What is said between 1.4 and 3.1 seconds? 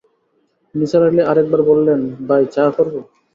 বার বললেন, ভাই, চা করব?